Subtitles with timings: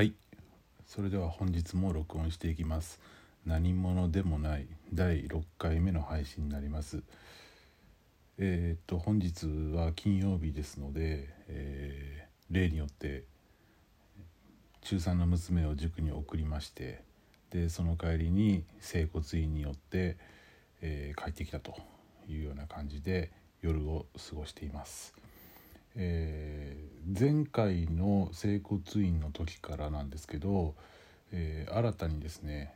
[0.00, 0.14] はい。
[0.86, 2.98] それでは本日も録音していきます。
[3.44, 4.66] 何者でもない。
[4.94, 7.02] 第6回目の配信になります。
[8.38, 9.44] えー、っと本日
[9.76, 13.24] は金曜日ですので、えー、例によって
[14.80, 17.04] 中3の娘を塾に送りまして
[17.50, 20.16] でその帰りに整骨院によって、
[20.80, 21.74] えー、帰ってきたと
[22.26, 25.12] いうような感じで夜を過ごしています。
[25.96, 30.74] えー、前回の整骨院の時からなんですけど、
[31.32, 32.74] えー、新たにですね、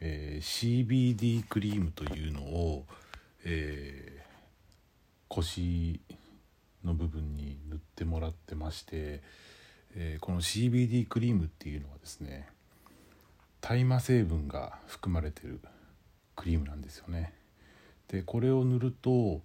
[0.00, 2.86] えー、CBD クリームというのを、
[3.44, 4.24] え
[5.28, 6.00] 腰
[6.84, 9.22] の部分に塗ってもらってまして、
[9.94, 12.48] えこの CBD クリームっていうのはですね
[13.60, 15.60] 大麻成分が含まれてる
[16.36, 17.32] クリームなんですよね。
[18.08, 19.40] でこれを塗ると、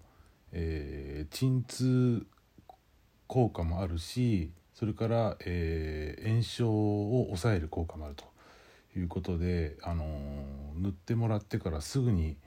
[0.52, 2.26] え鎮痛
[3.28, 8.26] 効果もあるしそれから、えー、炎症を抑える効果もあると
[8.98, 10.04] いうことで、あの、
[10.76, 12.38] 塗ってもらってからすぐに、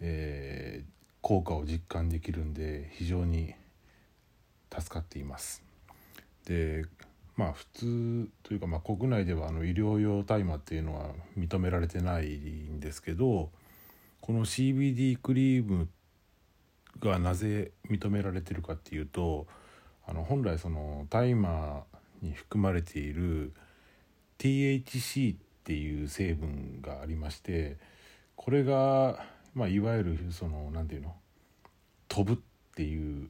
[0.00, 0.90] えー、
[1.22, 3.54] 効果を実感できるんで非常に
[4.72, 5.62] 助かっています。
[6.44, 6.84] で
[7.34, 13.50] まあ普通というか、まあ、国内ではあの医療用大麻っていうのは認められてないんですけど
[14.20, 15.88] この CBD クリーム
[17.00, 19.46] がなぜ認められてるかっていうと
[20.06, 21.82] あの本来その大麻
[22.22, 23.52] に含まれている
[24.38, 27.76] THC っていう成分がありまして
[28.36, 31.14] これが、まあ、いわゆるその何て言うの？
[32.08, 33.28] 飛ぶっていう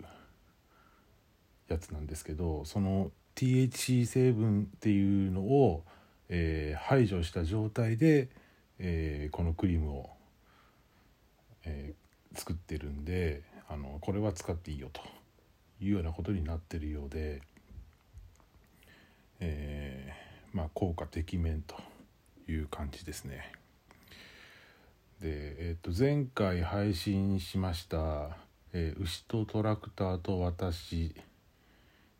[1.68, 5.84] やつなんですけどその THC 成分っていうのを、
[6.28, 8.28] えー、排除した状態で、
[8.78, 10.10] えー、このクリームを、
[11.64, 15.00] えー、作ってるんであのこれは使っていいよと。
[15.80, 17.42] いうようなことになってるようで、
[19.40, 21.76] えー、まあ効果てきめんと
[22.48, 23.52] いう感じですね。
[25.20, 28.36] で、えー、と前回配信しました
[28.72, 31.14] 「えー、牛とトラクターと私」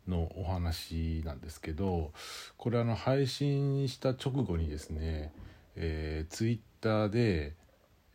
[0.07, 2.13] のお話なんですけど
[2.57, 5.33] これあの配信した直後にですね、
[5.75, 7.53] えー、ツイッターで、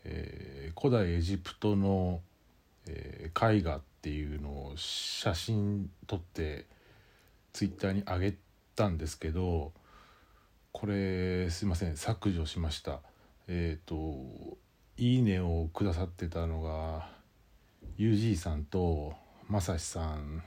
[0.04, 2.20] えー、古代エジプトの、
[2.86, 6.66] えー、絵画っていうのを写真撮って
[7.52, 8.36] ツイッターに上げ
[8.74, 9.70] たんですけど
[10.72, 12.98] これすいません削除しました。
[13.46, 14.56] えっ、ー、と
[14.98, 17.10] 「いいね」をくださってたのが
[17.96, 19.14] UG さんと
[19.48, 20.42] まさしさん。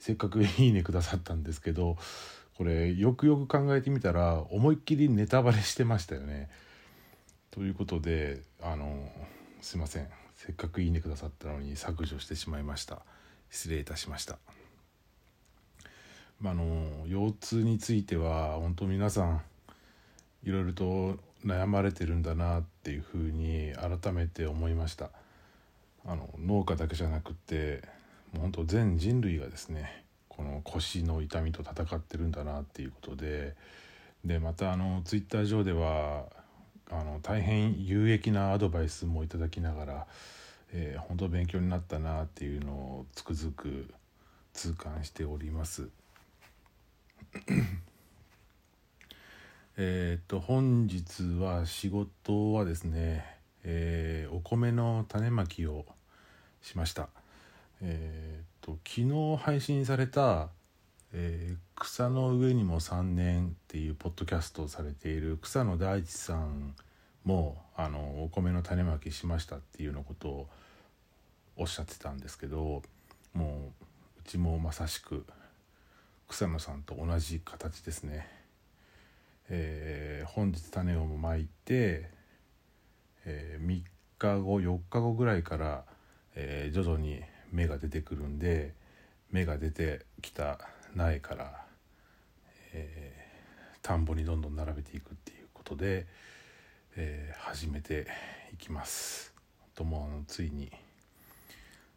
[0.00, 1.96] せっかく 「いいね」くださったんですけど
[2.56, 6.50] これよくよく考えてみたら思いっきりネタバレしてましたよね。
[7.52, 9.12] ということであの
[9.60, 10.08] すいません。
[10.40, 13.02] せっかくいいねくださったのに削除してしまいました。
[13.50, 14.38] 失礼いたしました。
[16.40, 19.42] まあ、の腰痛については本当皆さん
[20.42, 25.10] いろいろと悩まれてるんだなっていうふうに改めて思いました。
[26.06, 27.82] あの農家だけじゃなくって
[28.32, 33.54] もう本当全人類がですねこの腰の痛みと戦ってるんだなっていうことで
[34.24, 36.24] でまたあのツイッター上では
[36.90, 40.06] あの大変有益なアドバイスもいただきながら、
[40.72, 43.92] えー、本当勉強になったなっていうのをつくづく
[44.52, 45.88] 痛感しております。
[49.76, 53.24] えっと本日は仕事はですね、
[53.62, 55.86] えー、お米の種まきを
[56.60, 57.08] しました。
[57.80, 60.50] えー、っと昨日配信された
[61.12, 66.74] えー、草の上にも3年っていうポッドキャストをされている草野大地さん
[67.24, 70.48] もあのお米の種まきしましたっていうようなことを
[71.56, 72.82] おっしゃってたんですけど
[73.32, 75.24] もううちもまさしく
[76.28, 78.28] 草野さんと同じ形ですね。
[79.48, 82.10] えー、本日種をまいて、
[83.24, 83.82] えー、3
[84.18, 85.84] 日後4日後ぐらいから、
[86.34, 88.74] えー、徐々に芽が出てくるんで
[89.32, 90.60] 芽が出てきた
[90.94, 91.69] 苗から、
[92.72, 96.06] えー、田んぼにどんどん並べていくっていうことで、
[96.96, 98.06] えー、始めて
[98.52, 99.32] いきます。
[99.74, 100.70] ともあのついに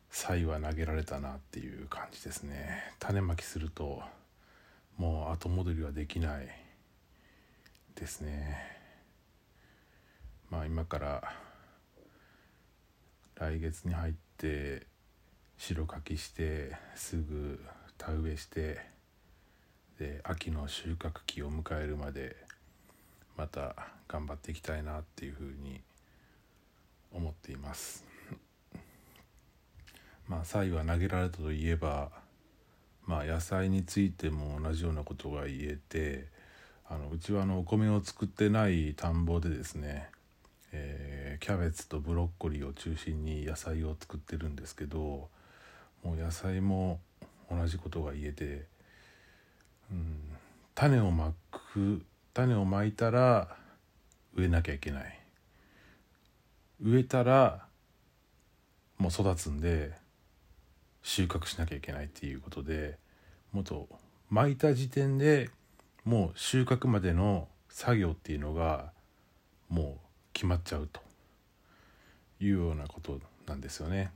[0.10, 2.94] 才は投げられたなっていう感じですね。
[3.00, 4.02] 種まきすると
[4.98, 6.48] もう後戻りはできない
[7.96, 8.58] ですね。
[10.50, 11.34] まあ今から
[13.36, 14.86] 来月に入って
[15.58, 17.60] 白かきしてすぐ
[17.98, 18.93] 田植えして
[20.00, 22.36] で秋の収穫期を迎えるまで
[23.38, 23.76] また
[24.08, 25.82] 頑張っていきたいなっていうふうに
[27.12, 28.06] 思っています。
[30.28, 32.12] まあ才は投げられたといえば
[33.06, 36.28] まあ野菜についても同じようなことが言えて
[36.86, 40.10] あのうちはあのお米を作ってない田んぼでですね、
[40.72, 45.30] えー、キャベツとブロッコリーを中心に野菜を作ってるんですけど
[46.04, 47.00] もう野菜も
[47.50, 48.66] 同じことが言えて、
[50.76, 52.04] 種をまく
[52.34, 53.56] 種をまいたら
[54.36, 55.20] 植えなきゃいけない
[56.82, 57.66] 植えたら
[58.98, 59.92] もう育つんで
[61.04, 62.98] 収穫しなきゃいけないっていうことで
[63.52, 63.88] もっと
[64.30, 65.50] 巻いた時点で
[66.06, 68.92] もう収穫までの作業っていうのが
[69.70, 71.02] もう決まっちゃうと
[72.40, 74.12] いうようなことなんですよね。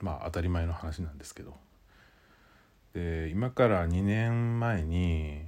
[0.00, 1.54] まあ当たり前の話なんですけど。
[2.94, 5.40] で今から2年前に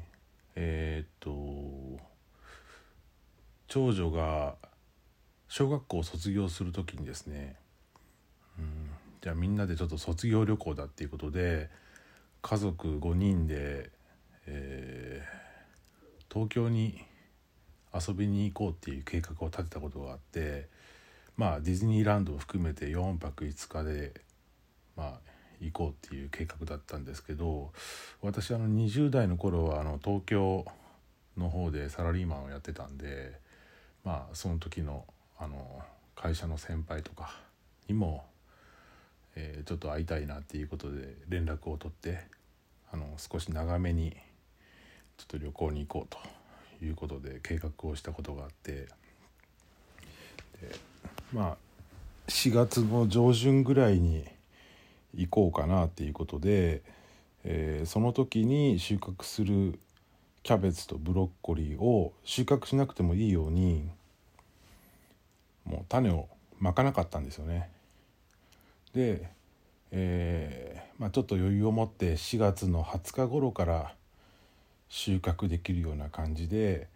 [0.56, 2.04] えー、っと
[3.66, 4.56] 長女が
[5.48, 7.56] 小学校を卒業する時にですね、
[8.58, 11.70] うん、じゃあみんなでちょっと卒業旅行だっていうことで
[12.42, 13.90] 家族5人で、
[14.46, 17.04] えー、東京に
[17.94, 20.68] 遊びに行こうっていう計画を立てたことがあって
[21.36, 24.12] まあディズニーランドを含めて4泊5日で
[24.96, 27.72] まあ行こうっていう計画だったんですけど
[28.22, 30.64] 私あの20代の頃はあの東京
[31.36, 33.32] の方でサラリーマンをやってたんで
[34.04, 35.04] まあその時の
[35.38, 35.82] あの
[36.14, 37.34] 会社の先輩とか
[37.88, 38.24] にも
[39.36, 42.20] えー、ちょっと会いたいなっていうことで連絡を取って
[42.92, 44.16] あの少し長めに
[45.16, 46.16] ちょっと旅行に行こう
[46.80, 48.88] ということで計画をしたことがあってで
[51.32, 51.56] まあ
[52.28, 54.24] 4月の上旬ぐらいに
[55.16, 56.82] 行こうかなっていうことで、
[57.44, 59.78] えー、その時に収穫する
[60.42, 63.88] キャベツとブロッコリーを収穫しなくてもいいように
[65.64, 66.28] もう種を
[66.58, 67.70] まかなかったんですよね。
[68.94, 69.30] で、
[69.90, 73.94] えー、まあ、ちょっと余裕を持って4月の20日頃から
[74.88, 76.88] 収穫できるような感じで、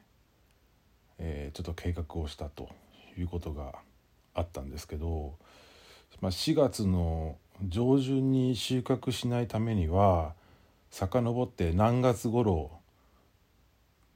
[1.19, 2.69] えー、ちょっと計画をしたと
[3.17, 3.75] いうことが
[4.35, 5.35] あったんですけど、
[6.21, 7.37] まあ、4月の
[7.67, 10.35] 上旬に収穫しないためには
[10.91, 12.71] 遡って何月頃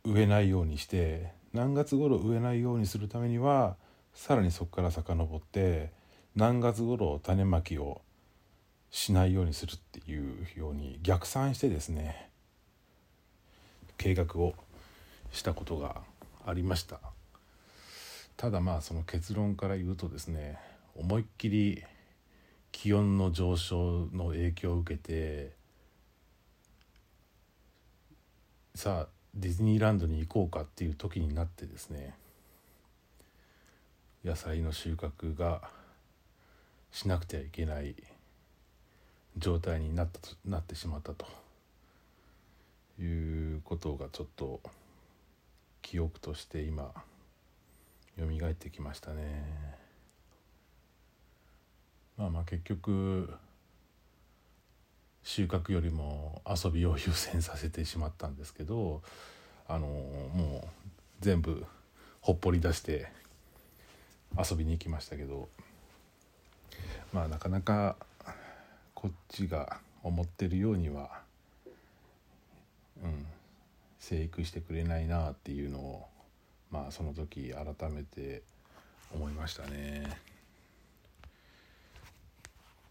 [0.04, 3.76] 植えないようにして何月頃植えないようにするためには
[4.14, 5.90] さらにそこから遡って
[6.34, 8.00] 何月頃種まきを
[8.90, 12.30] しないようにするっていうように逆算してですね
[13.98, 14.54] 計画を
[15.32, 16.02] したことが
[16.46, 17.00] ありました。
[18.36, 20.58] ただまあその結論から言うとですね
[20.96, 21.82] 思いっきり
[22.72, 25.52] 気温の上昇の影響を受けて
[28.74, 32.14] さあディズニーランドに行こうかっていう時になってですね
[34.24, 35.62] 野菜の収穫が
[36.90, 37.94] しなくてはいけない
[39.36, 41.26] 状態になったとなってしまったと
[43.00, 44.60] いうことがちょっと
[45.80, 46.92] 記憶として今
[48.18, 49.81] 蘇ってきましたね。
[52.22, 53.28] まあまあ結局
[55.24, 59.02] 収穫よりも遊びを優先させてしまったんですけど
[59.66, 60.68] あのもう
[61.20, 61.64] 全部
[62.20, 63.08] ほっぽり出して
[64.38, 65.48] 遊びに行きましたけど
[67.12, 67.96] まあなかなか
[68.94, 71.10] こっちが思ってるようには
[73.02, 73.26] うん
[73.98, 76.06] 生育してくれないなっていうのを
[76.70, 78.42] まあその時改めて
[79.12, 80.31] 思いましたね。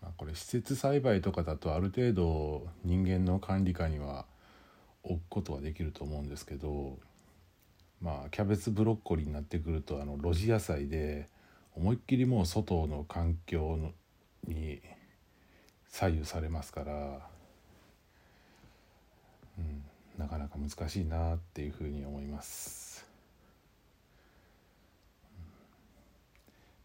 [0.02, 4.26] まあ、これ施設栽培とかだとある程度人間の管理下には
[5.04, 6.98] 置くことはできると思うんですけど
[8.02, 11.28] まあキャベツブロッコリーになってくるとあの露地野菜で
[11.76, 13.78] 思いっきりもう外の環境
[14.48, 14.82] に
[15.88, 16.94] 左右されますから、
[19.58, 19.84] うん、
[20.18, 23.06] なかなか難しいなっていうふうに思います。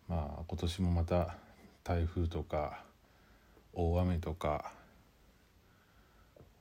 [0.08, 1.36] まあ今年もまた
[1.82, 2.85] 台風とか
[3.78, 4.72] 大雨とか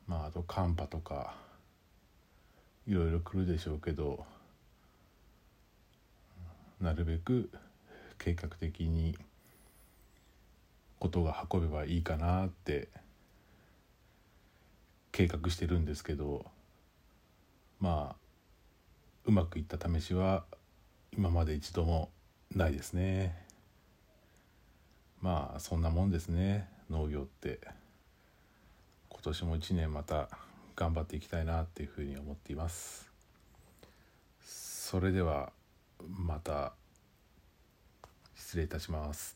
[0.05, 1.33] まああと寒波とか
[2.85, 4.25] いろいろ来るでしょうけど
[6.81, 7.49] なるべく
[8.19, 9.17] 計画的に
[10.99, 12.89] ことが運べばいいかなって
[15.13, 16.45] 計画してるんですけど
[17.79, 18.15] まあ
[19.23, 20.43] うまくいった試しは
[21.17, 22.09] 今まで一度も
[22.53, 23.35] ないですね。
[25.21, 26.74] まあそんなもんですね。
[26.89, 27.59] 農業って
[29.09, 30.29] 今年も一年また
[30.75, 33.09] 頑張っていきたいなっていうふうに思っています。
[34.41, 35.51] それでは
[35.99, 36.73] また
[38.35, 39.34] 失礼いたします。